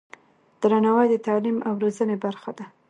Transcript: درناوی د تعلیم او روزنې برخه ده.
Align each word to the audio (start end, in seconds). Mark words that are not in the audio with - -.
درناوی 0.61 1.07
د 1.11 1.15
تعلیم 1.27 1.57
او 1.67 1.73
روزنې 1.83 2.17
برخه 2.25 2.51
ده. 2.57 2.65